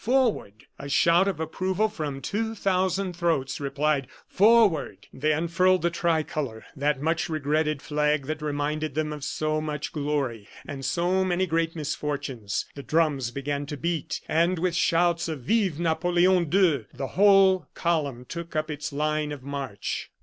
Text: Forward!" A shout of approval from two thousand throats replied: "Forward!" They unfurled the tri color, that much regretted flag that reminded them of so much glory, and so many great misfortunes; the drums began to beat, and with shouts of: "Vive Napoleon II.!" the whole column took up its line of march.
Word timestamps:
Forward!" 0.03 0.65
A 0.79 0.89
shout 0.89 1.27
of 1.27 1.39
approval 1.39 1.87
from 1.87 2.21
two 2.23 2.55
thousand 2.55 3.15
throats 3.15 3.59
replied: 3.59 4.07
"Forward!" 4.25 5.05
They 5.13 5.31
unfurled 5.31 5.83
the 5.83 5.91
tri 5.91 6.23
color, 6.23 6.65
that 6.75 6.99
much 6.99 7.29
regretted 7.29 7.83
flag 7.83 8.25
that 8.25 8.41
reminded 8.41 8.95
them 8.95 9.13
of 9.13 9.23
so 9.23 9.61
much 9.61 9.91
glory, 9.91 10.47
and 10.65 10.83
so 10.83 11.23
many 11.23 11.45
great 11.45 11.75
misfortunes; 11.75 12.65
the 12.73 12.81
drums 12.81 13.29
began 13.29 13.67
to 13.67 13.77
beat, 13.77 14.21
and 14.27 14.57
with 14.57 14.73
shouts 14.73 15.27
of: 15.27 15.41
"Vive 15.41 15.79
Napoleon 15.79 16.49
II.!" 16.51 16.85
the 16.91 17.09
whole 17.13 17.67
column 17.75 18.25
took 18.27 18.55
up 18.55 18.71
its 18.71 18.91
line 18.91 19.31
of 19.31 19.43
march. 19.43 20.09